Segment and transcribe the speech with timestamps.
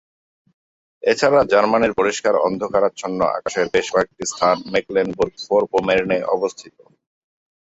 [1.03, 6.75] এছাড়া জার্মানির পরিষ্কার অন্ধকারাচ্ছন্ন আকাশের বেশ কয়েকটি স্থান মেকলেনবুর্গ-ফোর্পোমের্নে অবস্থিত।